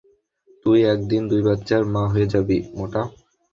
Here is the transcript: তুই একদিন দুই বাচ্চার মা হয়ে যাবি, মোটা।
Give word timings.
তুই 0.65 0.79
একদিন 0.85 1.21
দুই 1.31 1.41
বাচ্চার 1.47 1.81
মা 1.93 2.03
হয়ে 2.13 2.27
যাবি, 2.33 2.57
মোটা। 2.77 3.01